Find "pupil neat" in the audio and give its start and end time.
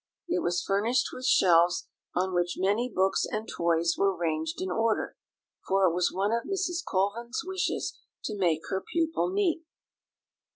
8.81-9.63